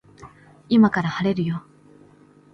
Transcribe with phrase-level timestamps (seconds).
[0.67, 1.61] 今から晴れるよ